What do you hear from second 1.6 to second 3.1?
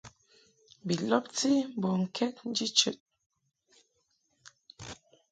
mbɔŋkɛd nji chəd.